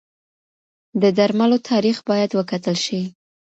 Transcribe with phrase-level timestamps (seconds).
[1.01, 3.01] د درملو تاریخ باید وکتل شي.